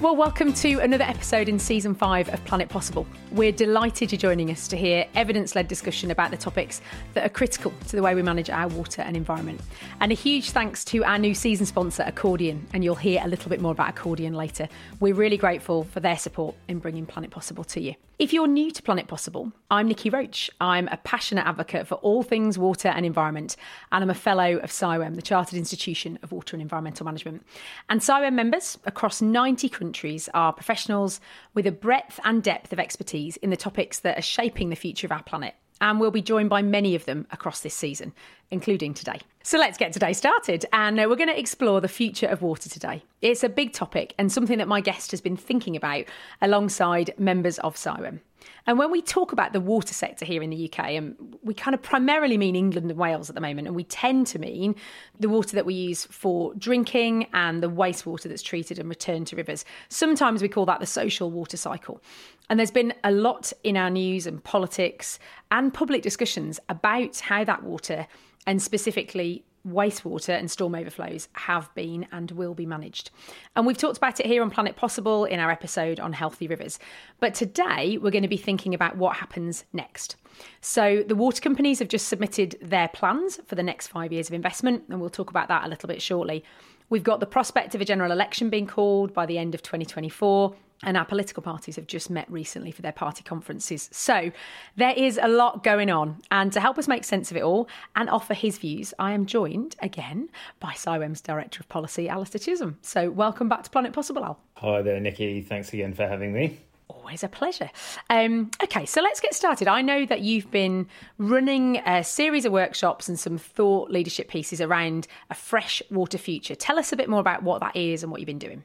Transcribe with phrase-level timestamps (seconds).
[0.00, 3.04] Well, welcome to another episode in season five of Planet Possible.
[3.32, 6.80] We're delighted you're joining us to hear evidence led discussion about the topics
[7.14, 9.60] that are critical to the way we manage our water and environment.
[10.00, 13.50] And a huge thanks to our new season sponsor, Accordion, and you'll hear a little
[13.50, 14.68] bit more about Accordion later.
[15.00, 17.96] We're really grateful for their support in bringing Planet Possible to you.
[18.20, 20.50] If you're new to Planet Possible, I'm Niki Roach.
[20.60, 23.54] I'm a passionate advocate for all things water and environment,
[23.92, 27.44] and I'm a fellow of CIWEM, the Chartered Institution of Water and Environmental Management.
[27.88, 29.87] And CIWEM members across 90 countries
[30.34, 31.20] are professionals
[31.54, 35.06] with a breadth and depth of expertise in the topics that are shaping the future
[35.06, 38.12] of our planet and we'll be joined by many of them across this season,
[38.50, 39.20] including today.
[39.42, 42.68] So let's get today started, and uh, we're going to explore the future of water
[42.68, 43.02] today.
[43.22, 46.04] It's a big topic and something that my guest has been thinking about
[46.42, 48.20] alongside members of CIWEM.
[48.66, 51.54] And when we talk about the water sector here in the UK, and um, we
[51.54, 54.74] kind of primarily mean England and Wales at the moment, and we tend to mean
[55.18, 59.36] the water that we use for drinking and the wastewater that's treated and returned to
[59.36, 59.64] rivers.
[59.88, 62.02] Sometimes we call that the social water cycle.
[62.50, 65.18] And there's been a lot in our news and politics
[65.50, 68.06] and public discussions about how that water,
[68.46, 73.10] and specifically wastewater and storm overflows have been and will be managed.
[73.56, 76.78] And we've talked about it here on Planet Possible in our episode on healthy rivers.
[77.20, 80.16] But today we're going to be thinking about what happens next.
[80.60, 84.34] So the water companies have just submitted their plans for the next five years of
[84.34, 86.44] investment, and we'll talk about that a little bit shortly.
[86.90, 90.54] We've got the prospect of a general election being called by the end of 2024
[90.82, 93.88] and our political parties have just met recently for their party conferences.
[93.92, 94.30] So
[94.76, 96.20] there is a lot going on.
[96.30, 99.26] And to help us make sense of it all and offer his views, I am
[99.26, 100.28] joined again
[100.60, 102.78] by CIWEM's Director of Policy, Alistair Chisholm.
[102.82, 104.38] So welcome back to Planet Possible, Al.
[104.56, 105.44] Hi there, Niki.
[105.44, 106.60] Thanks again for having me.
[106.88, 107.70] Always a pleasure.
[108.08, 109.68] Um, okay, so let's get started.
[109.68, 110.86] I know that you've been
[111.18, 116.54] running a series of workshops and some thought leadership pieces around a fresh water future.
[116.54, 118.64] Tell us a bit more about what that is and what you've been doing.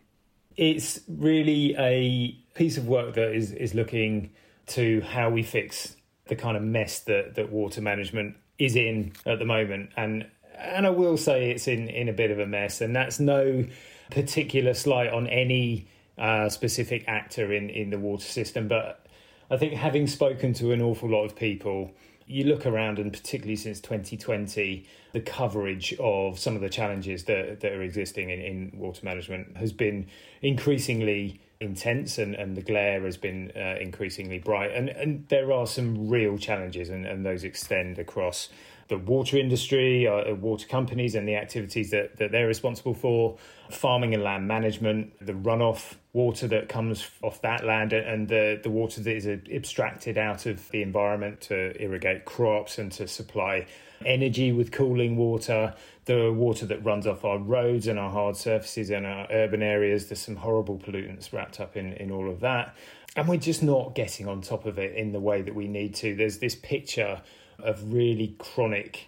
[0.55, 4.31] It's really a piece of work that is, is looking
[4.67, 5.95] to how we fix
[6.27, 9.89] the kind of mess that, that water management is in at the moment.
[9.97, 10.25] And
[10.57, 13.65] and I will say it's in, in a bit of a mess, and that's no
[14.11, 15.87] particular slight on any
[16.17, 18.67] uh, specific actor in, in the water system.
[18.67, 19.05] But
[19.49, 21.91] I think having spoken to an awful lot of people,
[22.25, 27.59] you look around, and particularly since 2020, the coverage of some of the challenges that,
[27.61, 30.07] that are existing in, in water management has been
[30.41, 34.71] increasingly intense and, and the glare has been uh, increasingly bright.
[34.73, 38.49] And, and there are some real challenges, and, and those extend across
[38.89, 43.37] the water industry, uh, water companies, and the activities that, that they're responsible for,
[43.71, 48.69] farming and land management, the runoff water that comes off that land, and the, the
[48.69, 53.65] water that is abstracted out of the environment to irrigate crops and to supply
[54.05, 55.73] energy with cooling water,
[56.05, 60.07] the water that runs off our roads and our hard surfaces in our urban areas.
[60.07, 62.75] There's some horrible pollutants wrapped up in, in all of that.
[63.15, 65.95] And we're just not getting on top of it in the way that we need
[65.95, 66.15] to.
[66.15, 67.21] There's this picture
[67.59, 69.07] of really chronic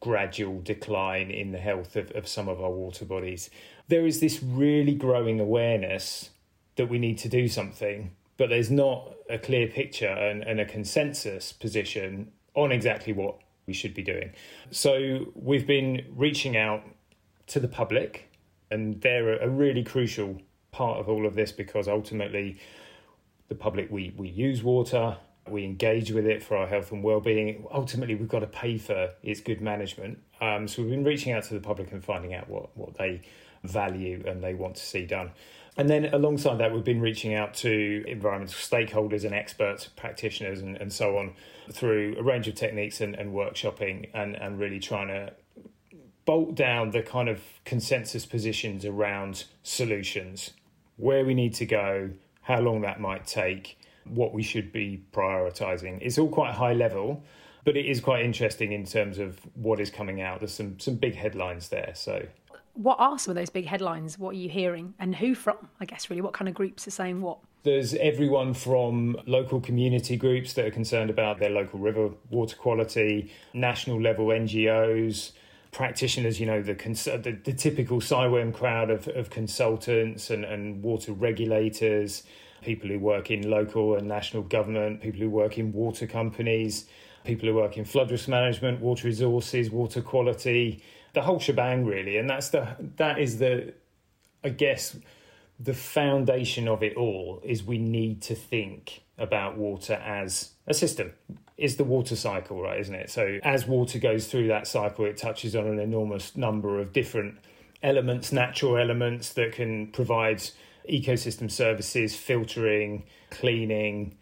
[0.00, 3.48] gradual decline in the health of, of some of our water bodies.
[3.88, 6.30] There is this really growing awareness
[6.76, 10.64] that we need to do something, but there's not a clear picture and, and a
[10.64, 13.36] consensus position on exactly what
[13.66, 14.32] we should be doing.
[14.70, 16.82] So we've been reaching out
[17.48, 18.30] to the public,
[18.70, 20.40] and they're a really crucial
[20.72, 22.58] part of all of this because ultimately
[23.48, 25.16] the public we, we use water
[25.48, 27.66] we engage with it for our health and well-being.
[27.70, 30.18] Ultimately we've got to pay for its good management.
[30.40, 33.22] Um, so we've been reaching out to the public and finding out what, what they
[33.62, 35.30] value and they want to see done
[35.76, 40.76] and then alongside that we've been reaching out to environmental stakeholders and experts practitioners and,
[40.76, 41.34] and so on
[41.72, 45.32] through a range of techniques and, and workshopping and, and really trying to
[46.24, 50.52] bolt down the kind of consensus positions around solutions
[50.96, 52.10] where we need to go
[52.42, 55.98] how long that might take what we should be prioritizing.
[56.02, 57.22] It's all quite high level,
[57.64, 60.40] but it is quite interesting in terms of what is coming out.
[60.40, 61.92] There's some some big headlines there.
[61.94, 62.26] So
[62.74, 64.18] what are some of those big headlines?
[64.18, 65.56] What are you hearing and who from?
[65.80, 67.38] I guess really what kind of groups are saying what?
[67.62, 73.32] There's everyone from local community groups that are concerned about their local river water quality,
[73.54, 75.32] national level NGOs,
[75.72, 81.12] practitioners, you know, the, the, the typical CIWEM crowd of, of consultants and, and water
[81.12, 82.24] regulators,
[82.62, 86.86] people who work in local and national government, people who work in water companies,
[87.24, 90.82] people who work in flood risk management, water resources, water quality,
[91.14, 92.18] the whole shebang really.
[92.18, 93.72] And that's the that is the
[94.42, 94.96] I guess
[95.58, 101.12] the foundation of it all is we need to think about water as a system.
[101.56, 103.10] Is the water cycle, right, isn't it?
[103.10, 107.36] So as water goes through that cycle, it touches on an enormous number of different
[107.80, 110.42] elements, natural elements that can provide
[110.90, 114.16] ecosystem services, filtering, cleaning,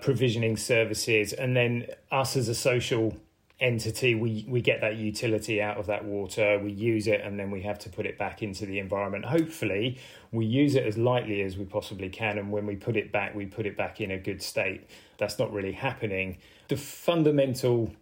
[0.00, 3.16] provisioning services, and then us as a social
[3.62, 7.50] entity, we, we get that utility out of that water, we use it, and then
[7.50, 9.24] we have to put it back into the environment.
[9.24, 9.98] Hopefully,
[10.32, 13.34] we use it as lightly as we possibly can, and when we put it back,
[13.34, 14.88] we put it back in a good state.
[15.16, 16.38] That's not really happening.
[16.68, 17.94] The fundamental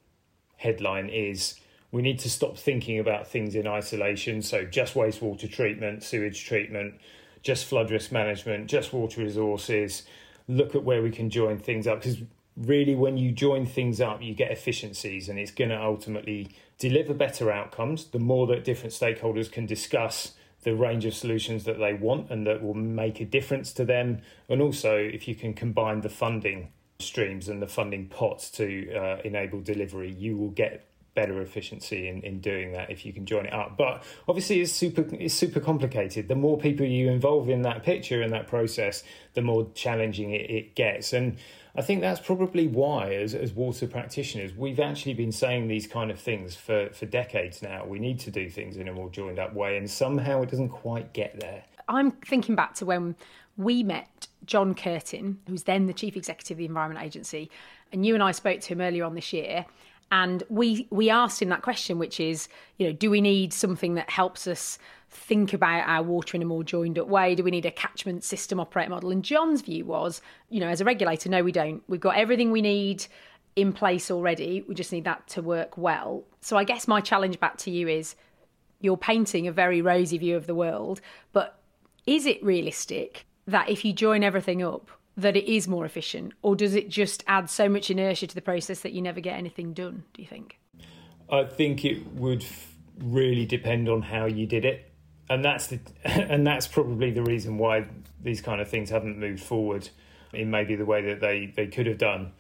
[0.57, 1.55] headline is
[1.93, 4.43] we need to stop thinking about things in isolation.
[4.43, 6.95] So, just wastewater treatment, sewage treatment,
[7.43, 10.05] just flood risk management, just water resources.
[10.49, 12.19] Look at where we can join things up because
[12.61, 16.49] really when you join things up you get efficiencies and it's going to ultimately
[16.79, 21.79] deliver better outcomes the more that different stakeholders can discuss the range of solutions that
[21.79, 25.55] they want and that will make a difference to them and also if you can
[25.55, 30.87] combine the funding streams and the funding pots to uh, enable delivery you will get
[31.15, 33.77] better efficiency in, in doing that if you can join it up.
[33.77, 36.29] But obviously, it's super it's super complicated.
[36.29, 39.03] The more people you involve in that picture and that process,
[39.35, 41.13] the more challenging it, it gets.
[41.13, 41.37] And
[41.77, 46.11] I think that's probably why, as, as water practitioners, we've actually been saying these kind
[46.11, 47.85] of things for, for decades now.
[47.87, 50.71] We need to do things in a more joined up way, and somehow it doesn't
[50.71, 51.63] quite get there.
[51.89, 53.17] I'm thinking back to when
[53.57, 57.51] we met John Curtin, who's then the chief executive of the Environment Agency,
[57.93, 59.67] and you and I spoke to him earlier on this year.
[60.13, 63.95] And we we asked him that question, which is, you know, do we need something
[63.95, 64.77] that helps us
[65.11, 67.35] think about our water in a more joined up way?
[67.35, 69.11] Do we need a catchment system operator model?
[69.11, 71.83] And John's view was, you know, as a regulator, no, we don't.
[71.89, 73.07] We've got everything we need
[73.57, 74.65] in place already.
[74.67, 76.25] We just need that to work well.
[76.41, 78.15] So I guess my challenge back to you is
[78.81, 81.01] you're painting a very rosy view of the world,
[81.33, 81.61] but
[82.07, 86.57] is it realistic that if you join everything up, that it is more efficient, or
[86.57, 89.75] does it just add so much inertia to the process that you never get anything
[89.75, 90.05] done?
[90.15, 90.59] Do you think?
[91.29, 92.45] I think it would
[92.99, 94.90] really depend on how you did it,
[95.31, 97.87] and that's the and that's probably the reason why
[98.23, 99.89] these kind of things haven't moved forward
[100.35, 102.33] in maybe the way that they they could have done,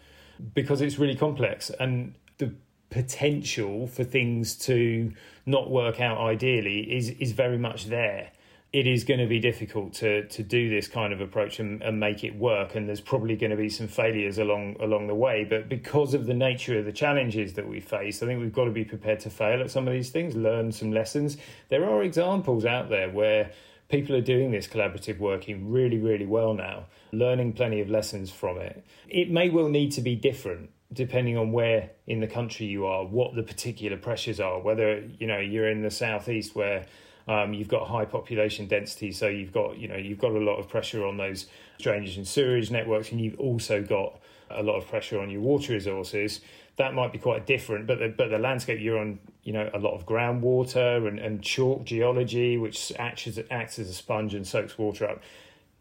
[0.54, 2.52] because it's really complex and the
[2.90, 5.12] potential for things to
[5.46, 8.32] not work out ideally is is very much there
[8.72, 11.98] it is going to be difficult to to do this kind of approach and, and,
[11.98, 15.44] make it work and there's probably going to be some failures along along the way.
[15.44, 18.66] But because of the nature of the challenges that we face i think we've got
[18.66, 21.36] to be prepared to fail at some of these things learn some lessons.
[21.68, 23.50] There are examples out there where
[23.88, 28.58] people are doing this collaborative working really really well now learning plenty of lessons from
[28.58, 28.84] it.
[29.08, 33.04] It may well need to be different depending on where in the country you are
[33.04, 36.86] what the particular pressures are whether you know you're in the southeast where
[37.28, 40.56] um, you've got high population density, so you've got you know you've got a lot
[40.56, 41.46] of pressure on those
[41.78, 44.20] drainage and sewerage networks, and you've also got
[44.50, 46.40] a lot of pressure on your water resources.
[46.76, 49.78] That might be quite different, but the, but the landscape you're on, you know, a
[49.78, 54.46] lot of groundwater and, and chalk geology, which acts as, acts as a sponge and
[54.46, 55.22] soaks water up.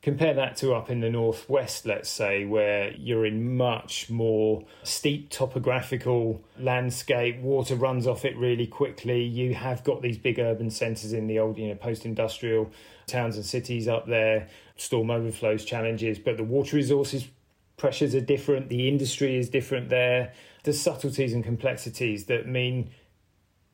[0.01, 5.29] Compare that to up in the northwest, let's say, where you're in much more steep
[5.29, 7.37] topographical landscape.
[7.41, 9.21] Water runs off it really quickly.
[9.21, 12.71] You have got these big urban centres in the old, you know, post-industrial
[13.07, 14.47] towns and cities up there.
[14.77, 17.27] Storm overflows, challenges, but the water resources
[17.75, 18.69] pressures are different.
[18.69, 20.33] The industry is different there.
[20.63, 22.91] There's subtleties and complexities that mean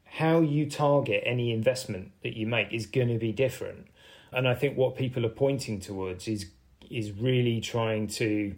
[0.06, 3.88] how you target any investment that you make is going to be different
[4.36, 6.48] and I think what people are pointing towards is
[6.92, 8.54] is really trying to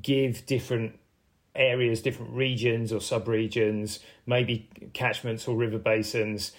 [0.00, 0.98] give different
[1.54, 6.52] areas, different regions or sub-regions, maybe catchments or river basins,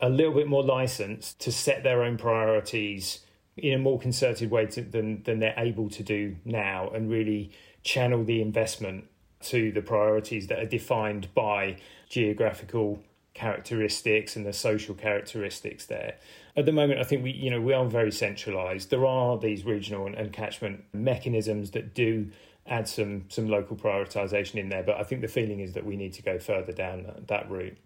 [0.00, 3.20] a little bit more license to set their own priorities
[3.56, 7.52] in a more concerted way to, than than they're able to do now, and really
[7.84, 9.04] channel the investment
[9.40, 11.76] to the priorities that are defined by
[12.08, 12.98] geographical
[13.34, 16.16] characteristics and the social characteristics there.
[16.56, 18.90] At the moment, I think we, you know, we are very centralised.
[18.90, 22.30] There are these regional and, and catchment mechanisms that do
[22.66, 25.96] add some some local prioritisation in there, but I think the feeling is that we
[25.96, 27.76] need to go further down that, that route.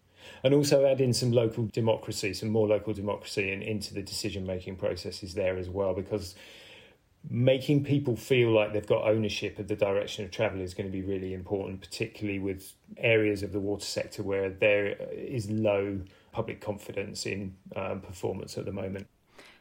[0.44, 4.46] And also add in some local democracy, some more local democracy in, into the decision
[4.46, 6.34] making processes there as well, because
[7.30, 10.92] making people feel like they've got ownership of the direction of travel is going to
[10.92, 16.00] be really important, particularly with areas of the water sector where there is low
[16.38, 19.08] public confidence in um, performance at the moment.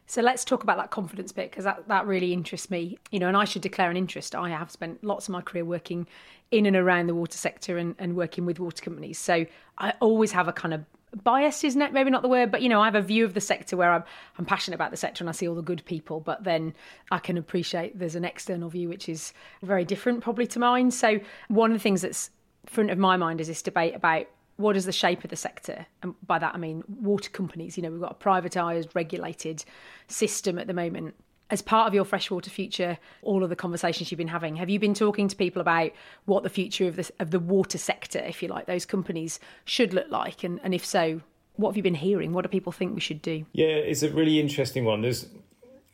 [0.06, 3.00] So let's talk about that confidence bit because that, that really interests me.
[3.10, 4.36] You know, and I should declare an interest.
[4.36, 6.06] I have spent lots of my career working
[6.52, 9.18] in and around the water sector and, and working with water companies.
[9.18, 9.48] So
[9.80, 10.86] I always have a kind of
[11.24, 13.34] bias, isn't it maybe not the word but you know i have a view of
[13.34, 14.04] the sector where i'm
[14.38, 16.74] i'm passionate about the sector and i see all the good people but then
[17.12, 21.18] i can appreciate there's an external view which is very different probably to mine so
[21.48, 22.30] one of the things that's
[22.66, 24.28] front of my mind is this debate about
[24.58, 27.84] what is the shape of the sector and by that i mean water companies you
[27.84, 29.64] know we've got a privatized regulated
[30.08, 31.16] system at the moment
[31.50, 34.80] as part of your freshwater future, all of the conversations you've been having, have you
[34.80, 35.92] been talking to people about
[36.26, 39.94] what the future of the of the water sector, if you like, those companies should
[39.94, 41.22] look like, and, and if so,
[41.56, 42.34] what have you been hearing?
[42.34, 43.46] What do people think we should do?
[43.54, 45.02] Yeah, it's a really interesting one.
[45.02, 45.28] There's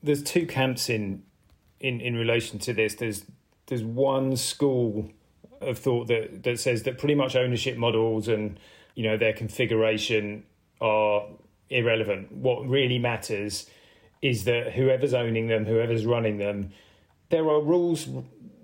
[0.01, 1.23] there's two camps in
[1.79, 2.95] in in relation to this.
[2.95, 3.25] There's
[3.67, 5.11] there's one school
[5.67, 8.59] of thought that that says that pretty much ownership models and
[8.95, 10.43] you know their configuration
[10.81, 11.25] are
[11.69, 12.31] irrelevant.
[12.31, 13.69] What really matters
[14.21, 16.71] is that whoever's owning them, whoever's running them,
[17.29, 18.07] there are rules,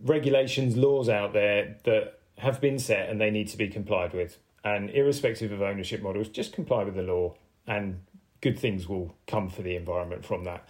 [0.04, 4.38] regulations, laws out there that have been set and they need to be complied with.
[4.64, 7.36] And irrespective of ownership models, just comply with the law
[7.68, 8.02] and
[8.42, 10.68] good things will come for the environment from that.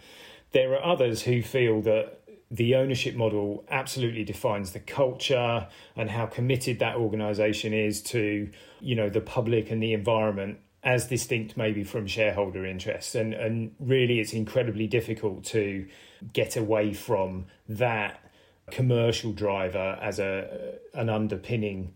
[0.52, 2.19] There are others who feel that
[2.52, 8.96] the ownership model absolutely defines the culture and how committed that organization is to, you
[8.96, 14.22] know, the public and the environment as distinct maybe from shareholder interests and and really
[14.22, 15.86] it's incredibly difficult to
[16.32, 18.24] get away from that
[18.72, 21.94] commercial driver as a an underpinning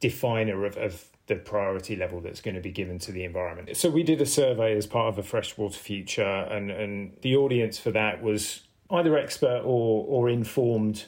[0.00, 3.76] definer of, of the priority level that's going to be given to the environment.
[3.76, 7.78] So we did a survey as part of a freshwater future and, and the audience
[7.78, 11.06] for that was either expert or or informed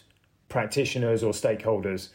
[0.49, 2.09] practitioners or stakeholders.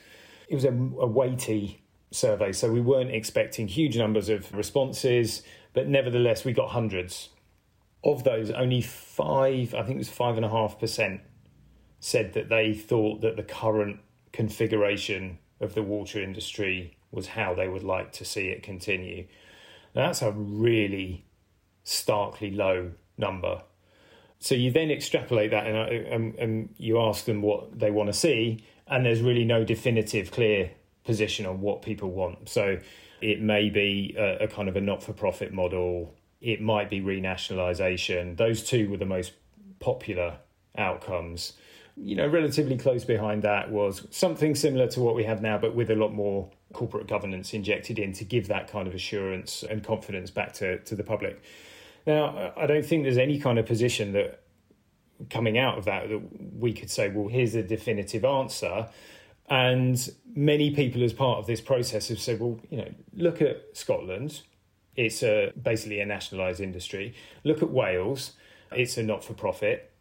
[0.47, 1.81] It was a, a weighty
[2.11, 5.41] survey, so we weren't expecting huge numbers of responses,
[5.73, 7.29] but nevertheless, we got hundreds.
[8.03, 11.21] Of those, only five, I think it was five and a half percent,
[11.99, 13.99] said that they thought that the current
[14.31, 19.25] configuration of the water industry was how they would like to see it continue.
[19.95, 21.25] Now, that's a really
[21.83, 23.63] starkly low number.
[24.45, 25.75] So you then extrapolate that and,
[26.05, 30.29] and, and you ask them what they want to see, and there's really no definitive,
[30.29, 30.69] clear
[31.03, 32.47] position on what people want.
[32.47, 32.77] So
[33.21, 37.01] it may be a, a kind of a not for profit model, it might be
[37.01, 38.37] renationalisation.
[38.37, 39.33] Those two were the most
[39.79, 40.37] popular
[40.77, 41.53] outcomes.
[41.97, 45.73] You know, relatively close behind that was something similar to what we have now, but
[45.73, 49.83] with a lot more corporate governance injected in to give that kind of assurance and
[49.83, 51.41] confidence back to, to the public.
[52.05, 54.41] Now, I don't think there's any kind of position that
[55.29, 56.21] coming out of that that
[56.59, 58.89] we could say, well, here's a definitive answer.
[59.49, 63.63] And many people, as part of this process, have said, well, you know, look at
[63.73, 64.41] Scotland.
[64.95, 67.15] It's a, basically a nationalised industry.
[67.43, 68.33] Look at Wales.
[68.71, 69.91] It's a not for profit.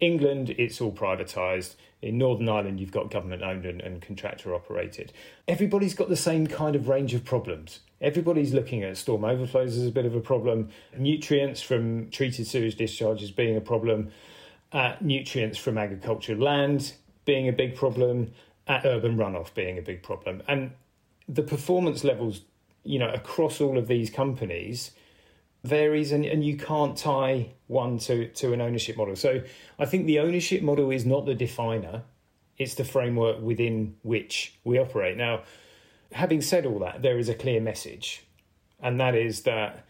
[0.00, 1.74] England, it's all privatised.
[2.00, 5.12] In Northern Ireland, you've got government owned and, and, contractor operated.
[5.48, 7.80] Everybody's got the same kind of range of problems.
[8.00, 12.76] Everybody's looking at storm overflows as a bit of a problem, nutrients from treated sewage
[12.76, 14.10] discharges being a problem,
[14.72, 18.32] uh, nutrients from agricultural land being a big problem,
[18.68, 20.42] at urban runoff being a big problem.
[20.46, 20.72] And
[21.28, 22.42] the performance levels,
[22.84, 24.92] you know, across all of these companies
[25.64, 29.16] varies and, and you can't tie one to, to an ownership model.
[29.16, 29.42] So
[29.78, 32.02] I think the ownership model is not the definer,
[32.56, 35.16] it's the framework within which we operate.
[35.16, 35.42] Now,
[36.12, 38.24] having said all that, there is a clear message,
[38.80, 39.84] and that is that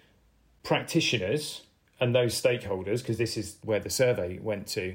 [0.62, 1.62] practitioners
[2.00, 4.94] and those stakeholders, because this is where the survey went to,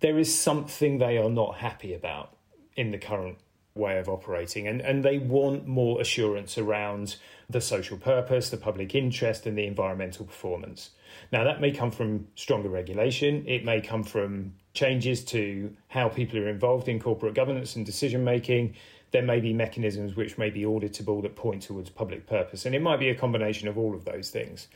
[0.00, 2.36] there is something they are not happy about
[2.76, 3.38] in the current
[3.74, 7.16] way of operating and, and they want more assurance around
[7.48, 10.90] the social purpose, the public interest and the environmental performance.
[11.32, 16.38] Now that may come from stronger regulation, it may come from changes to how people
[16.38, 18.74] are involved in corporate governance and decision making.
[19.10, 22.66] There may be mechanisms which may be auditable that point towards public purpose.
[22.66, 24.68] And it might be a combination of all of those things.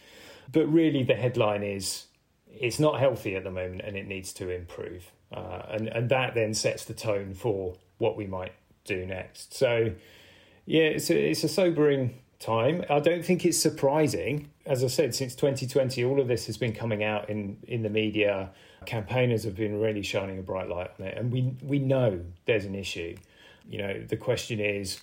[0.51, 2.07] But really the headline is
[2.49, 5.11] it's not healthy at the moment and it needs to improve.
[5.33, 8.53] Uh, and, and that then sets the tone for what we might
[8.85, 9.55] do next.
[9.55, 9.93] So,
[10.67, 12.85] yeah, it's a, it's a sobering time.
[12.91, 14.51] I don't think it's surprising.
[14.67, 17.89] As I said, since 2020, all of this has been coming out in, in the
[17.89, 18.51] media.
[18.85, 22.65] Campaigners have been really shining a bright light on it, and we we know there's
[22.65, 23.17] an issue.
[23.69, 25.01] You know, the question is,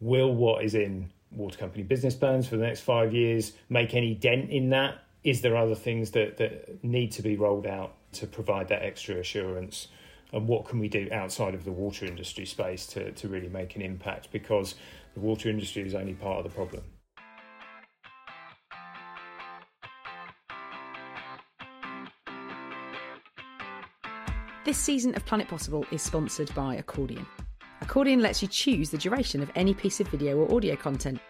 [0.00, 4.14] will what is in water company business plans for the next five years make any
[4.14, 4.98] dent in that?
[5.24, 9.16] Is there other things that, that need to be rolled out to provide that extra
[9.16, 9.88] assurance?
[10.32, 13.76] and what can we do outside of the water industry space to, to really make
[13.76, 14.74] an impact because
[15.14, 16.82] the water industry is only part of the problem.
[24.64, 27.26] This season of Planet Possible is sponsored by Accordion.
[27.82, 31.20] Accordion lets you choose the duration of any piece of video or audio content.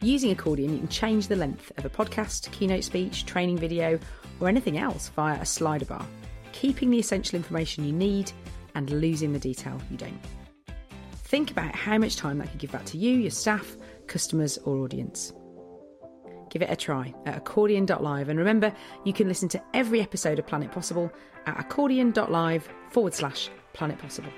[0.00, 3.98] Using Accordion, you can change the length of a podcast, keynote speech, training video,
[4.38, 6.06] or anything else via a slider bar
[6.56, 8.32] keeping the essential information you need
[8.74, 10.18] and losing the detail you don't.
[11.12, 14.78] Think about how much time that could give back to you, your staff, customers, or
[14.78, 15.32] audience.
[16.48, 18.28] give it a try at accordion.live.
[18.28, 18.72] And remember,
[19.04, 21.12] you can listen to every episode of Planet Possible
[21.44, 24.30] at accordion.live forward slash Planet Possible.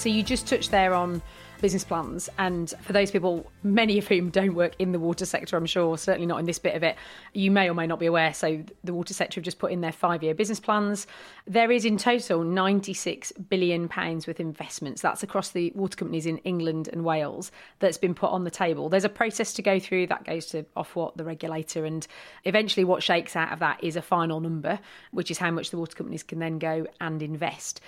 [0.00, 1.20] So you just touched there on
[1.60, 2.30] business plans.
[2.38, 5.98] And for those people, many of whom don't work in the water sector, I'm sure,
[5.98, 6.96] certainly not in this bit of it,
[7.34, 8.32] you may or may not be aware.
[8.32, 11.06] So the water sector have just put in their five year business plans.
[11.46, 15.02] There is in total £96 billion worth investments.
[15.02, 18.88] That's across the water companies in England and Wales that's been put on the table.
[18.88, 22.06] There's a process to go through that goes to Ofwat, the regulator, and
[22.46, 24.80] eventually what shakes out of that is a final number,
[25.10, 27.82] which is how much the water companies can then go and invest.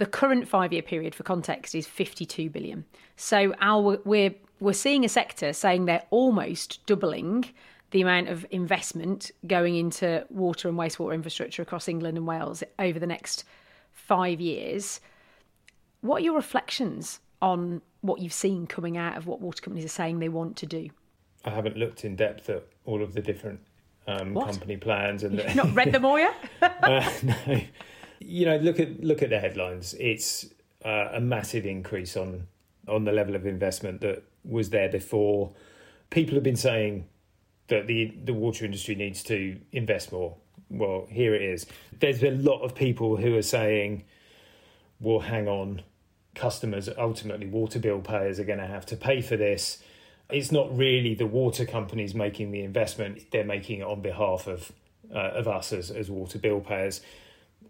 [0.00, 2.86] The current five year period, for context, is 52 billion.
[3.16, 7.44] So our, we're, we're seeing a sector saying they're almost doubling
[7.90, 12.98] the amount of investment going into water and wastewater infrastructure across England and Wales over
[12.98, 13.44] the next
[13.92, 15.00] five years.
[16.00, 19.88] What are your reflections on what you've seen coming out of what water companies are
[19.88, 20.88] saying they want to do?
[21.44, 23.60] I haven't looked in depth at all of the different
[24.06, 25.52] um, company plans and the...
[25.54, 26.34] not read them all yet.
[26.62, 27.60] uh, no,
[28.20, 29.94] you know, look at look at the headlines.
[29.98, 30.46] It's
[30.84, 32.46] uh, a massive increase on
[32.86, 35.52] on the level of investment that was there before.
[36.10, 37.06] People have been saying
[37.68, 40.36] that the the water industry needs to invest more.
[40.68, 41.66] Well, here it is.
[41.98, 44.04] There's a lot of people who are saying,
[45.00, 45.82] "Well, hang on,
[46.34, 49.82] customers, ultimately water bill payers, are going to have to pay for this."
[50.28, 54.72] It's not really the water companies making the investment; they're making it on behalf of
[55.12, 57.00] uh, of us as as water bill payers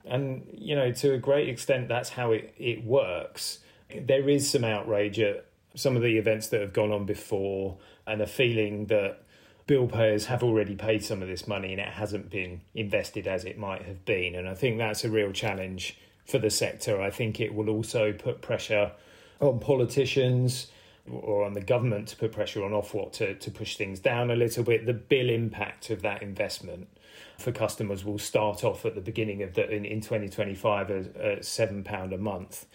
[0.05, 3.61] and you know to a great extent that's how it, it works.
[3.95, 8.21] There is some outrage at some of the events that have gone on before and
[8.21, 9.23] a feeling that
[9.67, 13.45] bill payers have already paid some of this money and it hasn't been invested as
[13.45, 14.35] it might have been.
[14.35, 17.01] And i think that's a real challenge for the sector.
[17.01, 18.93] I think it will also put pressure
[19.41, 20.69] on politicians
[21.11, 24.37] or on the government to put pressure on Ofwat to, to push things down a
[24.37, 24.87] little bit.
[24.87, 26.89] The bill impact of that investment
[27.39, 31.83] for customers will start off at the beginning of the in, in 2025 at, seven
[31.83, 32.67] pound a month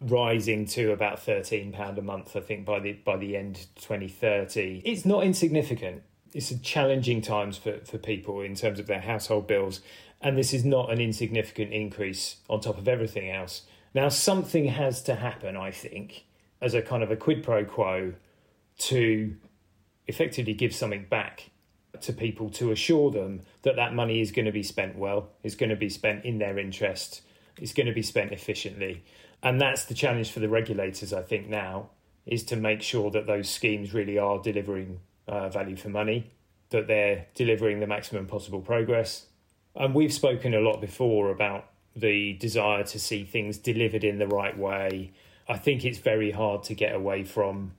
[0.00, 4.82] rising to about 13 pound a month i think by the by the end 2030
[4.84, 6.02] it's not insignificant.
[6.34, 9.82] It's challenging times for, for people in terms of their household bills
[10.22, 13.62] and this is not an insignificant increase on top of everything else.
[13.92, 16.24] Now something has to happen i think
[16.60, 18.14] as a kind of a quid pro quo
[18.78, 19.36] to
[20.06, 21.50] effectively give something back
[22.02, 25.54] to people to assure them that that money is going to be spent well, is
[25.54, 27.22] going to be spent in their interest,
[27.58, 29.04] is going to be spent efficiently.
[29.42, 31.90] And that's the challenge for the regulators, I think, now,
[32.26, 36.30] is to make sure that those schemes really are delivering uh, value for money,
[36.70, 39.26] that they're delivering the maximum possible progress.
[39.74, 44.26] And we've spoken a lot before about the desire to see things delivered in the
[44.26, 45.12] right way.
[45.48, 47.72] I think it's very hard to get away from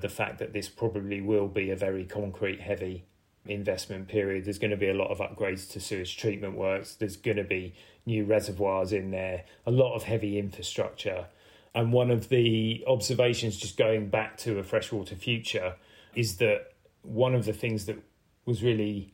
[0.00, 3.04] the fact that this probably will be a very concrete heavy
[3.46, 4.44] investment period.
[4.44, 6.94] There's going to be a lot of upgrades to sewage treatment works.
[6.94, 7.74] There's going to be
[8.06, 11.26] new reservoirs in there, a lot of heavy infrastructure.
[11.74, 15.74] And one of the observations, just going back to a freshwater future,
[16.14, 17.96] is that one of the things that
[18.44, 19.12] was really,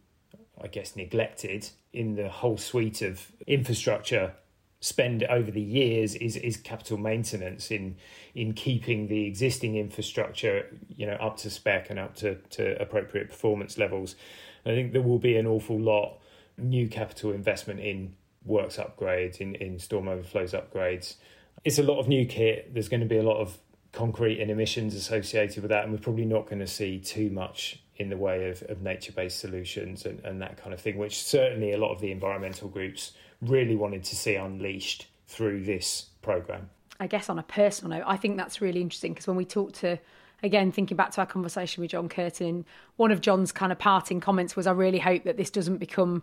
[0.61, 4.35] I guess, neglected in the whole suite of infrastructure
[4.81, 7.97] spend over the years is is capital maintenance in
[8.35, 10.67] in keeping the existing infrastructure
[10.97, 14.17] you know up to spec and up to, to appropriate performance levels.
[14.65, 16.19] I think there will be an awful lot
[16.59, 18.15] new capital investment in
[18.45, 21.17] works upgrades, in, in storm overflows upgrades.
[21.65, 22.73] It's a lot of new kit.
[22.73, 23.59] There's going to be a lot of
[23.93, 27.83] concrete and emissions associated with that, and we're probably not going to see too much
[27.97, 31.23] in the way of, of nature based solutions and, and that kind of thing, which
[31.23, 36.71] certainly a lot of the environmental groups really wanted to see unleashed through this program.
[36.99, 39.73] I guess on a personal note, I think that's really interesting because when we talk
[39.75, 39.99] to
[40.43, 42.65] again thinking back to our conversation with John Curtin,
[42.97, 46.23] one of John's kind of parting comments was I really hope that this doesn't become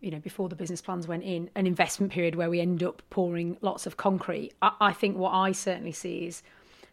[0.00, 3.02] you know, before the business plans went in, an investment period where we end up
[3.10, 4.52] pouring lots of concrete.
[4.62, 6.42] I, I think what I certainly see is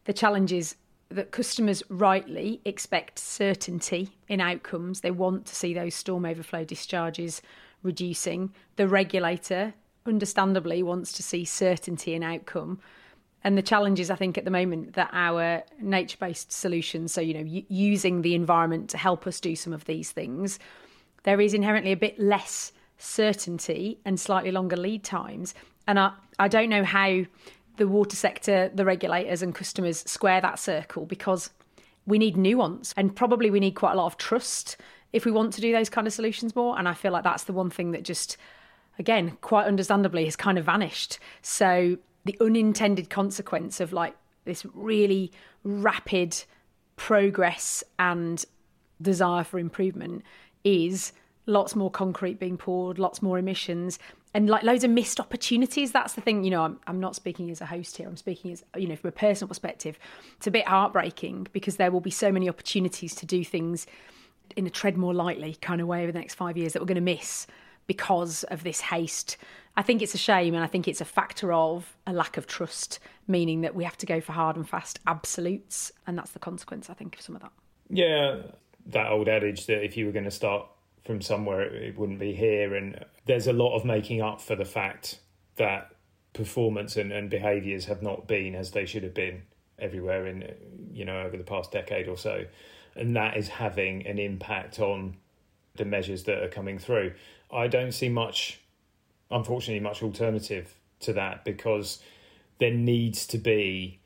[0.03, 0.75] the challenges
[1.09, 5.01] that customers rightly expect certainty in outcomes.
[5.01, 7.41] They want to see those storm overflow discharges
[7.83, 8.53] reducing.
[8.75, 9.73] The regulator,
[10.05, 12.79] understandably, wants to see certainty in outcome.
[13.43, 17.21] And the challenge is, I think, at the moment that our nature based solutions, so,
[17.21, 20.59] you know, y- using the environment to help us do some of these things,
[21.23, 25.53] there is inherently a bit less certainty and slightly longer lead times.
[25.87, 27.23] And I, I don't know how
[27.77, 31.51] the water sector, the regulators, and customers square that circle because
[32.05, 34.77] we need nuance and probably we need quite a lot of trust
[35.13, 36.77] if we want to do those kind of solutions more.
[36.77, 38.37] And I feel like that's the one thing that just,
[38.99, 41.19] again, quite understandably has kind of vanished.
[41.41, 44.15] So the unintended consequence of like
[44.45, 45.31] this really
[45.63, 46.43] rapid
[46.95, 48.43] progress and
[49.01, 50.23] desire for improvement
[50.63, 51.13] is
[51.45, 53.99] lots more concrete being poured, lots more emissions,
[54.33, 55.91] and like loads of missed opportunities.
[55.91, 56.63] That's the thing, you know.
[56.63, 58.07] I'm, I'm not speaking as a host here.
[58.07, 59.97] I'm speaking as you know from a personal perspective.
[60.37, 63.87] It's a bit heartbreaking because there will be so many opportunities to do things
[64.55, 66.87] in a tread more lightly kind of way over the next five years that we're
[66.87, 67.47] going to miss
[67.87, 69.37] because of this haste.
[69.75, 72.47] I think it's a shame, and I think it's a factor of a lack of
[72.47, 76.39] trust, meaning that we have to go for hard and fast absolutes, and that's the
[76.39, 77.51] consequence, I think, of some of that.
[77.89, 78.41] Yeah,
[78.87, 80.67] that old adage that if you were going to start
[81.05, 82.75] from somewhere, it wouldn't be here.
[82.75, 85.19] And there's a lot of making up for the fact
[85.55, 85.91] that
[86.33, 89.41] performance and, and behaviours have not been as they should have been
[89.79, 90.43] everywhere in
[90.91, 92.45] you know over the past decade or so,
[92.99, 95.17] and that is having an impact on
[95.75, 97.13] the measures that are coming through.
[97.51, 98.59] I don't see much,
[99.29, 102.01] unfortunately, much alternative to that because
[102.59, 103.99] there needs to be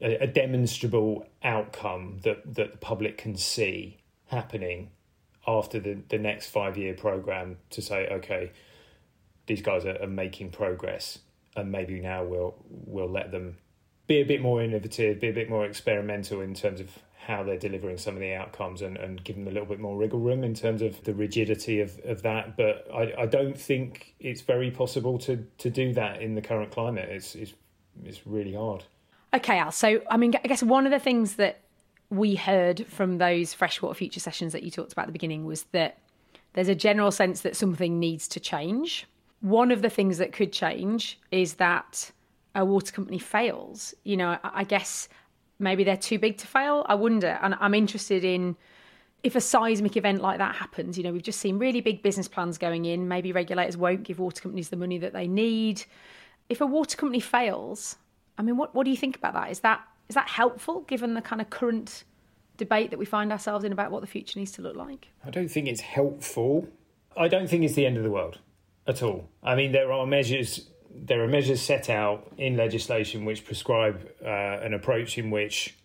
[0.00, 4.90] a, a demonstrable outcome that that the public can see happening
[5.46, 8.50] after the, the next five year program to say, okay,
[9.46, 11.20] these guys are, are, making progress,
[11.54, 13.56] and maybe now we'll we'll let them
[14.06, 16.90] be a bit more innovative, be a bit more experimental in terms of
[17.26, 19.96] how they're delivering some of the outcomes and, and give them a little bit more
[19.96, 22.56] wriggle room in terms of the rigidity of, of that.
[22.56, 26.70] But I, I don't think it's very possible to, to do that in the current
[26.70, 27.08] climate.
[27.08, 27.52] It's, it's,
[28.04, 28.84] it's really hard.
[29.34, 29.72] Okay, Al.
[29.72, 31.62] So, I mean, I guess one of the things that
[32.10, 35.64] we heard from those freshwater future sessions that you talked about at the beginning was
[35.72, 35.98] that
[36.52, 39.06] there's a general sense that something needs to change.
[39.40, 42.12] One of the things that could change is that
[42.54, 43.94] a water company fails.
[44.04, 45.08] You know, I guess
[45.58, 46.84] maybe they're too big to fail.
[46.88, 47.38] I wonder.
[47.42, 48.56] And I'm interested in
[49.22, 50.96] if a seismic event like that happens.
[50.96, 53.08] You know, we've just seen really big business plans going in.
[53.08, 55.84] Maybe regulators won't give water companies the money that they need.
[56.48, 57.96] If a water company fails,
[58.38, 59.50] I mean, what, what do you think about that?
[59.50, 62.04] Is that is that helpful given the kind of current
[62.56, 65.08] debate that we find ourselves in about what the future needs to look like?
[65.24, 66.68] I don't think it's helpful.
[67.16, 68.38] I don't think it's the end of the world
[68.86, 69.28] at all.
[69.42, 74.28] I mean, there are measures there are measures set out in legislation which prescribe uh,
[74.28, 75.76] an approach in which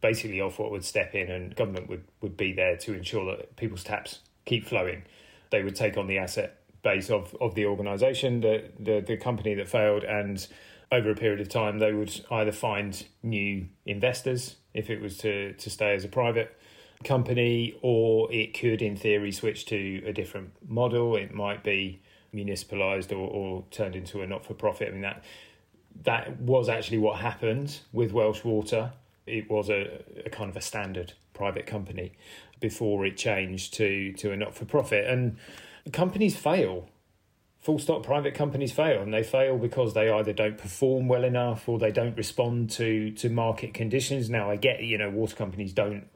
[0.00, 3.84] basically Ofwat would step in and government would, would be there to ensure that people's
[3.84, 5.02] taps keep flowing.
[5.50, 9.54] They would take on the asset base of, of the organisation, the, the the company
[9.54, 10.46] that failed, and
[10.92, 15.52] over a period of time, they would either find new investors if it was to,
[15.54, 16.56] to stay as a private
[17.04, 21.16] company, or it could, in theory, switch to a different model.
[21.16, 24.88] It might be municipalized or, or turned into a not for profit.
[24.88, 25.24] I mean, that,
[26.02, 28.92] that was actually what happened with Welsh Water.
[29.26, 32.12] It was a, a kind of a standard private company
[32.60, 35.06] before it changed to, to a not for profit.
[35.06, 35.36] And
[35.92, 36.88] companies fail
[37.60, 41.68] full stop private companies fail and they fail because they either don't perform well enough
[41.68, 45.72] or they don't respond to to market conditions now i get you know water companies
[45.72, 46.06] don't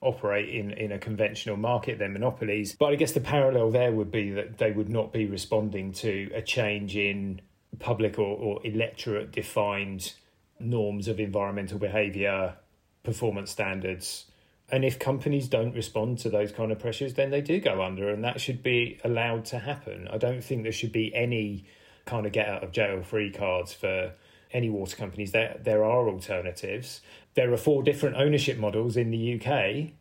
[0.00, 4.10] operate in in a conventional market they're monopolies but i guess the parallel there would
[4.10, 7.40] be that they would not be responding to a change in
[7.78, 10.12] public or, or electorate defined
[10.60, 12.54] norms of environmental behavior
[13.02, 14.26] performance standards
[14.70, 18.10] and if companies don't respond to those kind of pressures, then they do go under,
[18.10, 20.08] and that should be allowed to happen.
[20.10, 21.64] I don't think there should be any
[22.04, 24.12] kind of get out of jail free cards for
[24.52, 25.32] any water companies.
[25.32, 27.00] There, there are alternatives.
[27.34, 29.92] There are four different ownership models in the UK,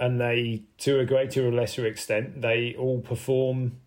[0.00, 3.80] and they, to a greater or lesser extent, they all perform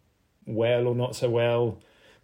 [0.46, 1.78] well or not so well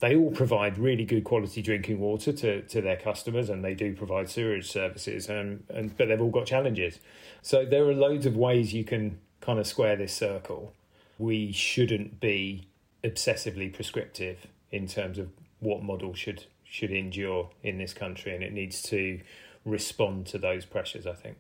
[0.04, 3.96] they all provide really good quality drinking water to, to their customers and they do
[3.96, 7.00] provide sewerage services and, and but they've all got challenges
[7.42, 10.74] so there are loads of ways you can kind of square this circle
[11.18, 12.68] we shouldn't be
[13.04, 18.52] obsessively prescriptive in terms of what model should should endure in this country and it
[18.52, 19.22] needs to
[19.64, 21.38] respond to those pressures i think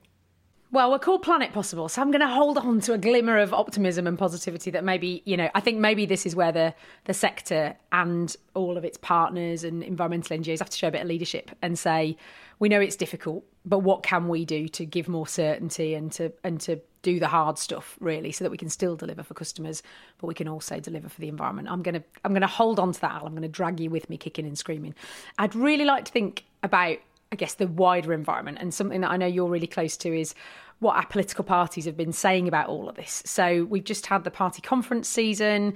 [0.73, 3.53] well, we're called Planet Possible, so I'm going to hold on to a glimmer of
[3.53, 6.73] optimism and positivity that maybe, you know, I think maybe this is where the,
[7.05, 11.01] the sector and all of its partners and environmental NGOs have to show a bit
[11.01, 12.17] of leadership and say,
[12.57, 16.33] we know it's difficult, but what can we do to give more certainty and to
[16.43, 19.83] and to do the hard stuff really so that we can still deliver for customers
[20.19, 22.93] but we can also deliver for the environment i'm to i'm going to hold on
[22.93, 23.25] to that Al.
[23.25, 24.95] i'm going to drag you with me kicking and screaming
[25.38, 26.97] i'd really like to think about
[27.33, 30.36] I guess the wider environment and something that I know you're really close to is
[30.79, 33.23] what our political parties have been saying about all of this.
[33.25, 35.73] So we've just had the party conference season.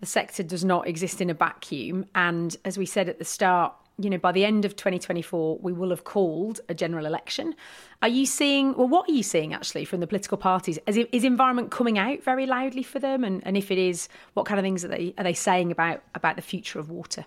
[0.00, 2.06] The sector does not exist in a vacuum.
[2.14, 5.72] And as we said at the start, you know, by the end of 2024, we
[5.72, 7.54] will have called a general election.
[8.00, 10.78] Are you seeing, well, what are you seeing actually from the political parties?
[10.86, 13.22] Is, environment coming out very loudly for them?
[13.22, 16.02] And, and if it is, what kind of things are they, are they saying about,
[16.14, 17.26] about the future of water?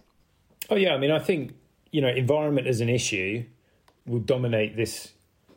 [0.69, 0.95] Oh, yeah.
[0.95, 1.53] I mean, I think
[1.95, 3.45] you know, environment as an issue
[4.05, 5.13] will dominate this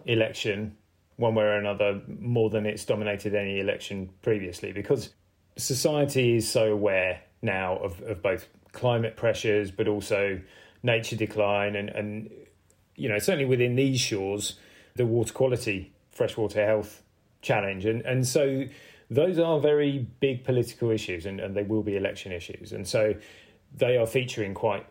[0.07, 0.77] election
[1.19, 5.11] one way or another more than it's dominated any election previously because
[5.57, 10.41] society is so aware now of, of both climate pressures but also
[10.83, 12.31] nature decline and, and
[12.95, 14.59] you know certainly within these shores
[14.95, 17.03] the water quality freshwater health
[17.41, 17.87] challenge.
[17.87, 18.65] And and so
[19.11, 22.73] those are very big political issues and, and they will be election issues.
[22.73, 23.15] And so
[23.75, 24.87] they are featuring quite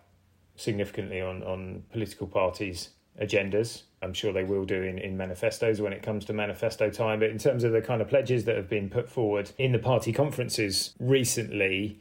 [0.56, 2.90] significantly on on political parties
[3.22, 3.84] agendas.
[4.02, 7.20] I'm sure they will do in, in manifestos when it comes to manifesto time.
[7.20, 9.80] But in terms of the kind of pledges that have been put forward in the
[9.80, 12.00] party conferences recently,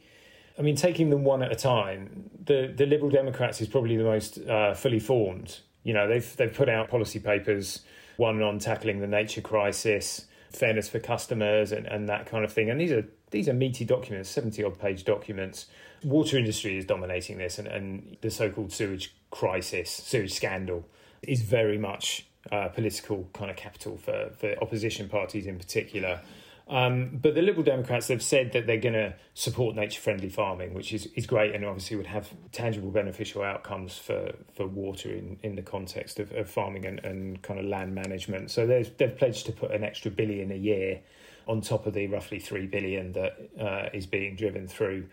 [0.57, 4.03] I mean, taking them one at a time, the, the Liberal Democrats is probably the
[4.03, 5.59] most uh, fully formed.
[5.83, 7.81] You know, they've, they've put out policy papers,
[8.17, 12.69] one on tackling the nature crisis, fairness for customers, and, and that kind of thing.
[12.69, 15.65] And these are these are meaty documents, 70 odd page documents.
[16.01, 20.85] Water industry is dominating this, and, and the so called sewage crisis, sewage scandal
[21.21, 26.21] is very much uh, political kind of capital for, for opposition parties in particular.
[26.69, 30.73] Um, but the Liberal Democrats have said that they're going to support nature friendly farming,
[30.73, 35.39] which is, is great and obviously would have tangible beneficial outcomes for, for water in,
[35.43, 38.51] in the context of, of farming and, and kind of land management.
[38.51, 40.99] So they've pledged to put an extra billion a year
[41.47, 45.07] on top of the roughly 3 billion that uh, is being driven through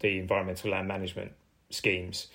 [0.00, 1.32] the environmental land management
[1.70, 2.26] schemes.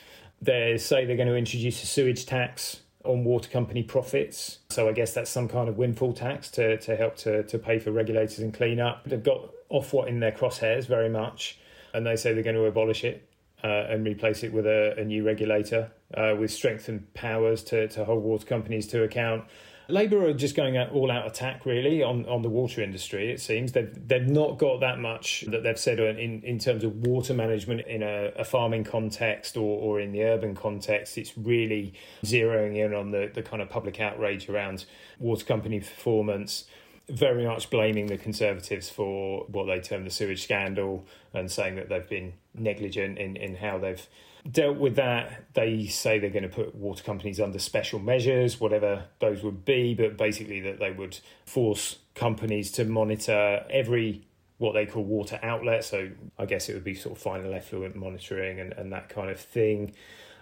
[0.41, 4.59] They say they're going to introduce a sewage tax on water company profits.
[4.69, 7.79] So I guess that's some kind of windfall tax to, to help to, to pay
[7.79, 9.03] for regulators and clean up.
[9.05, 11.59] They've got Ofwat in their crosshairs very much,
[11.93, 13.27] and they say they're going to abolish it
[13.63, 18.05] uh, and replace it with a, a new regulator uh, with strengthened powers to, to
[18.05, 19.45] hold water companies to account.
[19.87, 23.31] Labour are just going all out attack really on, on the water industry.
[23.31, 27.05] It seems they've they've not got that much that they've said in, in terms of
[27.05, 31.17] water management in a, a farming context or, or in the urban context.
[31.17, 31.93] It's really
[32.23, 34.85] zeroing in on the, the kind of public outrage around
[35.19, 36.65] water company performance
[37.09, 41.89] very much blaming the Conservatives for what they term the sewage scandal and saying that
[41.89, 44.07] they've been negligent in, in how they've
[44.49, 45.45] dealt with that.
[45.53, 49.93] They say they're going to put water companies under special measures, whatever those would be,
[49.93, 54.25] but basically that they would force companies to monitor every
[54.57, 55.83] what they call water outlet.
[55.83, 59.29] So I guess it would be sort of final effluent monitoring and, and that kind
[59.29, 59.93] of thing.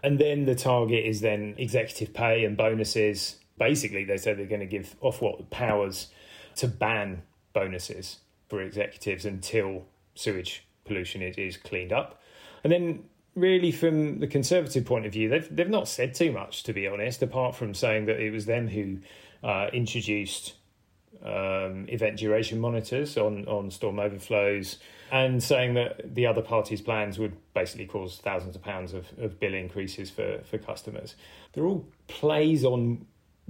[0.03, 3.37] And then the target is then executive pay and bonuses.
[3.57, 6.07] Basically, they say they're going to give Ofwat powers
[6.55, 7.21] to ban
[7.53, 8.17] bonuses
[8.49, 9.85] for executives until
[10.15, 12.21] sewage pollution is, is cleaned up.
[12.63, 13.03] And then
[13.35, 16.87] really from the conservative point of view they've they've not said too much to be
[16.87, 18.97] honest apart from saying that it was them who
[19.43, 20.55] uh, introduced
[21.23, 24.77] um, event duration monitors on on storm overflows
[25.11, 29.39] and saying that the other party's plans would basically cause thousands of pounds of, of
[29.39, 31.15] bill increases for for customers.
[31.53, 33.05] They're all plays on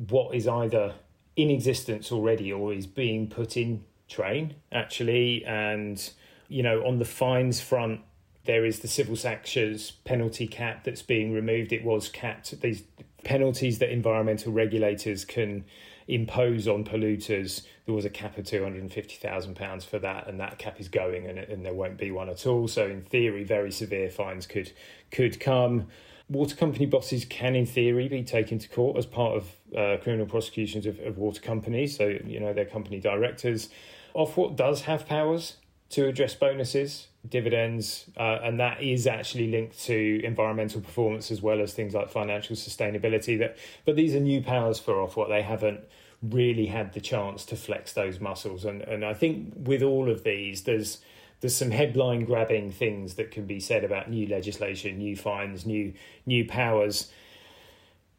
[0.09, 0.95] what is either
[1.35, 5.45] in existence already or is being put in train actually.
[5.45, 6.09] And
[6.49, 8.01] you know on the fines front
[8.45, 11.71] there is the civil sanctions penalty cap that's being removed.
[11.71, 12.59] It was capped.
[12.61, 12.83] These
[13.23, 15.65] penalties that environmental regulators can
[16.07, 17.61] impose on polluters.
[17.85, 20.57] There was a cap of two hundred and fifty thousand pounds for that, and that
[20.57, 22.67] cap is going, and, and there won't be one at all.
[22.67, 24.71] So, in theory, very severe fines could
[25.11, 25.87] could come.
[26.29, 29.43] Water company bosses can, in theory, be taken to court as part of
[29.77, 31.97] uh, criminal prosecutions of, of water companies.
[31.97, 33.69] So, you know, their company directors.
[34.15, 35.57] Ofwat does have powers
[35.89, 41.61] to address bonuses, dividends, uh, and that is actually linked to environmental performance as well
[41.61, 43.37] as things like financial sustainability.
[43.37, 45.81] That, but these are new powers for Ofwat they haven't
[46.21, 50.23] really had the chance to flex those muscles, and and I think with all of
[50.23, 50.99] these, there's
[51.41, 55.93] there's some headline grabbing things that can be said about new legislation, new fines, new
[56.25, 57.11] new powers.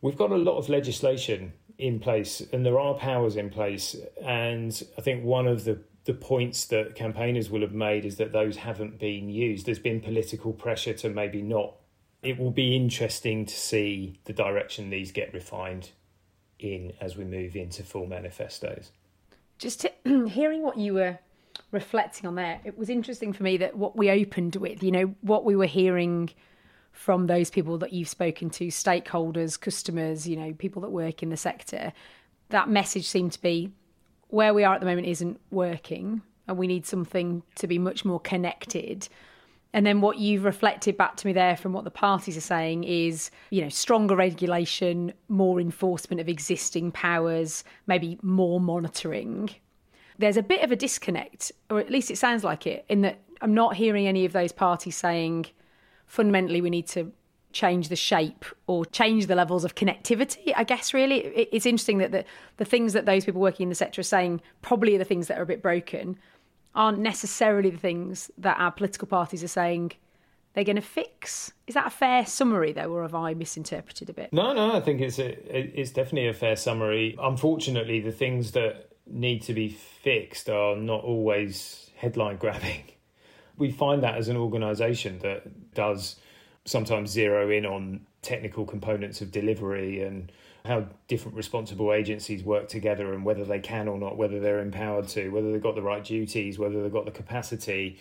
[0.01, 4.81] We've got a lot of legislation in place, and there are powers in place, and
[4.97, 8.57] I think one of the the points that campaigners will have made is that those
[8.57, 9.67] haven't been used.
[9.67, 11.75] There's been political pressure to maybe not.
[12.23, 15.91] It will be interesting to see the direction these get refined
[16.59, 18.91] in as we move into full manifestos.
[19.59, 19.93] Just to,
[20.29, 21.19] hearing what you were
[21.71, 25.15] reflecting on there, it was interesting for me that what we opened with, you know,
[25.21, 26.31] what we were hearing
[26.91, 31.31] from those people that you've spoken to, stakeholders, customers, you know, people that work in
[31.31, 31.93] the sector,
[32.51, 33.73] that message seemed to be
[34.33, 38.05] where we are at the moment isn't working and we need something to be much
[38.05, 39.09] more connected
[39.75, 42.85] and then what you've reflected back to me there from what the parties are saying
[42.85, 49.51] is, you know, stronger regulation, more enforcement of existing powers, maybe more monitoring.
[50.18, 53.21] There's a bit of a disconnect, or at least it sounds like it, in that
[53.40, 55.47] I'm not hearing any of those parties saying
[56.07, 57.11] fundamentally we need to
[57.53, 60.53] change the shape or change the levels of connectivity.
[60.57, 62.25] I guess really it's interesting that the,
[62.57, 65.29] the things that those people working in the sector are saying probably are the things
[65.29, 66.19] that are a bit broken
[66.75, 69.93] aren't necessarily the things that our political parties are saying
[70.55, 71.53] they're going to fix.
[71.67, 74.33] Is that a fair summary, though, or have I misinterpreted a bit?
[74.33, 75.31] No, no, I think it's a,
[75.81, 77.17] it's definitely a fair summary.
[77.21, 82.85] Unfortunately, the things that need to be fixed are not always headline grabbing.
[83.59, 86.17] We find that as an organisation that does
[86.64, 90.31] sometimes zero in on technical components of delivery and
[90.64, 95.09] how different responsible agencies work together and whether they can or not, whether they're empowered
[95.09, 97.98] to, whether they've got the right duties, whether they've got the capacity.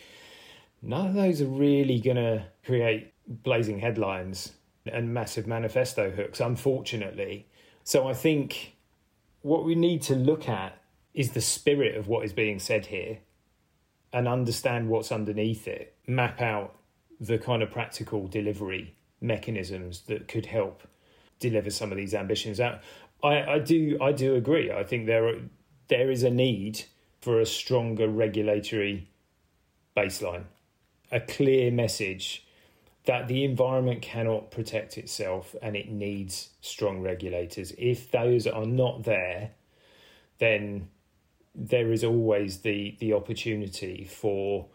[0.81, 4.53] None of those are really going to create blazing headlines
[4.85, 7.47] and massive manifesto hooks, unfortunately.
[7.83, 8.75] So I think
[9.41, 10.77] what we need to look at
[11.13, 13.19] is the spirit of what is being said here
[14.13, 16.75] and understand what's underneath it, map out
[17.21, 20.81] the kind of practical delivery mechanisms that could help
[21.39, 22.59] deliver some of these ambitions.
[22.59, 22.79] I,
[23.23, 24.71] I do I do agree.
[24.71, 25.39] I think there are,
[25.87, 26.83] there is a need
[27.21, 29.07] for a stronger regulatory
[29.95, 30.45] baseline,
[31.11, 32.47] a clear message
[33.05, 37.73] that the environment cannot protect itself and it needs strong regulators.
[37.77, 39.51] If those are not there,
[40.39, 40.89] then
[41.53, 44.67] there is always the the opportunity for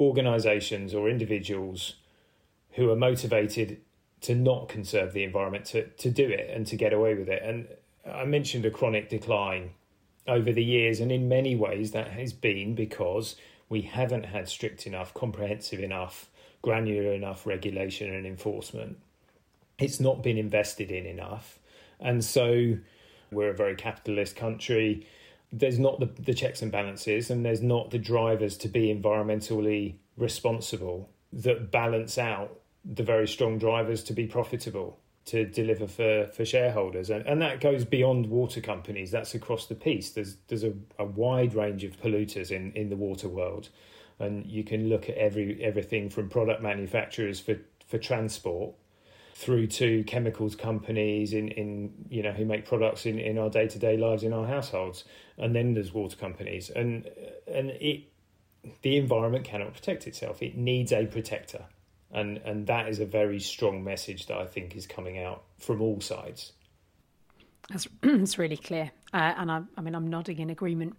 [0.00, 1.94] organisations or individuals
[2.72, 3.80] who are motivated
[4.22, 7.42] to not conserve the environment to, to do it and to get away with it.
[7.42, 7.68] And
[8.10, 9.70] I mentioned a chronic decline
[10.26, 13.36] over the years, and in many ways that has been because
[13.68, 16.28] we haven't had strict enough, comprehensive enough,
[16.62, 18.98] granular enough regulation and enforcement.
[19.78, 21.58] It's not been invested in enough.
[21.98, 22.76] And so
[23.30, 25.06] we're a very capitalist country
[25.52, 29.96] there's not the, the checks and balances and there's not the drivers to be environmentally
[30.16, 36.44] responsible that balance out the very strong drivers to be profitable to deliver for, for
[36.44, 37.10] shareholders.
[37.10, 39.10] And, and that goes beyond water companies.
[39.10, 40.10] That's across the piece.
[40.10, 43.68] There's there's a, a wide range of polluters in, in the water world.
[44.18, 48.74] And you can look at every everything from product manufacturers for, for transport
[49.40, 53.66] through to chemicals companies in, in you know who make products in, in our day
[53.66, 55.04] to day lives in our households,
[55.38, 57.08] and then there's water companies, and
[57.50, 58.04] and it
[58.82, 61.64] the environment cannot protect itself; it needs a protector,
[62.12, 65.80] and and that is a very strong message that I think is coming out from
[65.80, 66.52] all sides.
[67.70, 70.96] That's, that's really clear, uh, and I, I mean I'm nodding in agreement.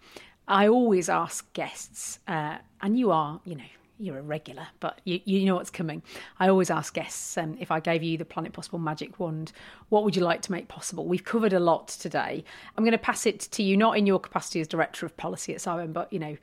[0.47, 3.63] I always ask guests, uh, and you are, you know,
[4.01, 6.01] you're a regular, but you, you know what's coming.
[6.39, 9.51] I always ask guests um, if I gave you the Planet Possible magic wand,
[9.89, 11.05] what would you like to make possible?
[11.05, 12.43] We've covered a lot today.
[12.75, 15.53] I'm going to pass it to you, not in your capacity as Director of Policy
[15.53, 16.37] at CIWEM, but, you know,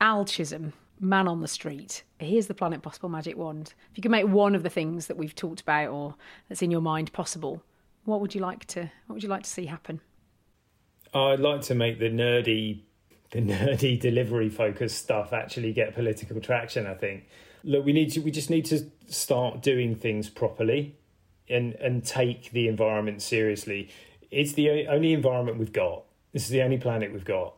[0.00, 2.04] Al Chisholm, man on the street.
[2.18, 3.74] Here's the Planet Possible magic wand.
[3.90, 6.14] If you could make one of the things that we've talked about or
[6.48, 7.62] that's in your mind possible,
[8.04, 10.00] what would you like to, what would you like to see happen?
[11.12, 12.82] I'd like to make the nerdy
[13.30, 16.86] the nerdy delivery focused stuff actually get political traction.
[16.86, 17.26] I think.
[17.64, 18.20] Look, we need to.
[18.20, 20.96] We just need to start doing things properly,
[21.48, 23.90] and and take the environment seriously.
[24.30, 26.04] It's the only environment we've got.
[26.32, 27.54] This is the only planet we've got.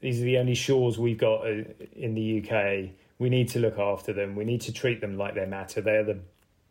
[0.00, 1.62] These are the only shores we've got uh,
[1.94, 2.90] in the UK.
[3.18, 4.36] We need to look after them.
[4.36, 5.80] We need to treat them like they matter.
[5.80, 6.20] They are the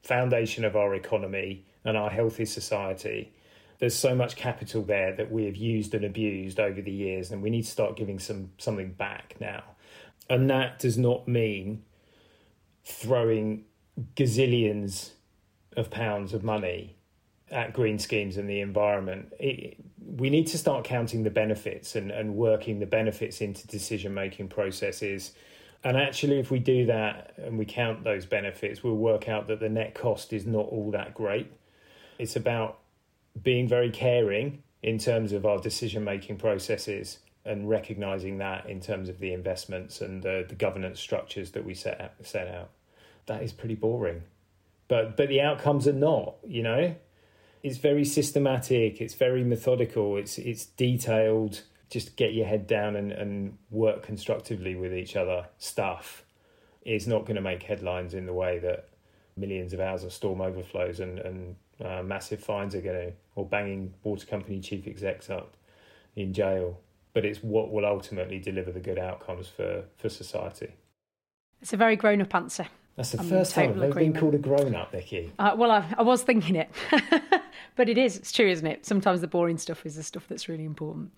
[0.04, 3.32] foundation of our economy and our healthy society
[3.80, 7.42] there's so much capital there that we have used and abused over the years, and
[7.42, 9.64] we need to start giving some something back now.
[10.30, 11.84] And that does not mean
[12.84, 13.66] throwing
[14.16, 15.12] gazillions
[15.76, 16.96] of pounds of money
[17.52, 19.32] at green schemes and the environment.
[19.40, 24.14] It, we need to start counting the benefits and, and working the benefits into decision
[24.14, 25.32] making processes.
[25.84, 29.60] And actually, if we do that and we count those benefits, we'll work out that
[29.60, 31.52] the net cost is not all that great.
[32.18, 32.80] It's about
[33.44, 39.10] being very caring in terms of our decision making processes and recognizing that in terms
[39.10, 42.70] of the investments and the, the governance structures that we set out, set out.
[43.26, 44.24] That is pretty boring.
[44.88, 46.96] But but the outcomes are not, you know.
[47.64, 51.64] It's very systematic, it's very methodical, it's it's detailed.
[51.90, 56.24] Just get your head down and, and work constructively with each other stuff
[56.84, 58.90] is not going to make headlines in the way that
[59.38, 63.46] millions of hours of storm overflows and, and uh, massive fines are going to, or
[63.46, 65.56] banging water company chief execs up
[66.16, 66.80] in jail.
[67.14, 70.74] But it's what will ultimately deliver the good outcomes for, for society.
[71.62, 72.68] It's a very grown up answer.
[72.96, 75.30] That's the I'm first time I've been called a grown up, Niki.
[75.38, 76.70] Uh, well, I, I, was thinking it.
[77.76, 78.18] but it is.
[78.18, 78.86] It's true, isn't it?
[78.86, 81.12] Sometimes the boring stuff is the stuff that's really important.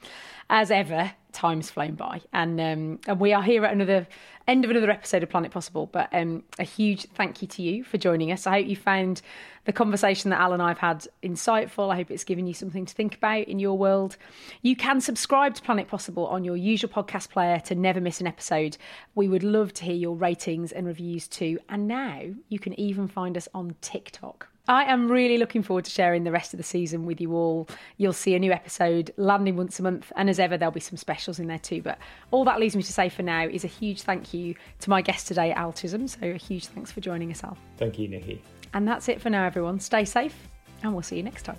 [0.49, 4.07] As ever, time's flown by, and um, and we are here at another
[4.47, 5.85] end of another episode of Planet Possible.
[5.85, 8.47] But um, a huge thank you to you for joining us.
[8.47, 9.21] I hope you found
[9.65, 11.91] the conversation that Al and I've had insightful.
[11.93, 14.17] I hope it's given you something to think about in your world.
[14.63, 18.27] You can subscribe to Planet Possible on your usual podcast player to never miss an
[18.27, 18.77] episode.
[19.13, 21.59] We would love to hear your ratings and reviews too.
[21.69, 24.48] And now you can even find us on TikTok.
[24.69, 27.67] I am really looking forward to sharing the rest of the season with you all.
[27.97, 30.95] You'll see a new episode landing once a month, and as ever, there'll be some
[30.95, 31.81] specials in there too.
[31.81, 31.97] But
[32.29, 35.01] all that leaves me to say for now is a huge thank you to my
[35.01, 36.07] guest today, Al Chisholm.
[36.07, 37.57] So a huge thanks for joining us, Al.
[37.77, 38.41] Thank you, Niki.
[38.75, 39.79] And that's it for now, everyone.
[39.79, 40.35] Stay safe,
[40.83, 41.57] and we'll see you next time.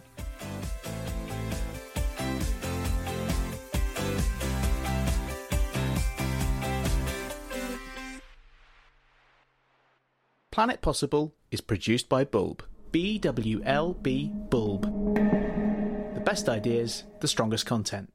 [10.53, 12.61] Planet Possible is produced by Bwlb.
[12.93, 16.15] B W L B Bwlb.
[16.15, 18.09] The best ideas, the strongest content.